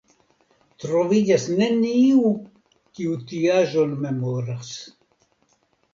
[0.83, 2.31] Troviĝas neniu,
[3.01, 4.77] kiu tiaĵon memoras.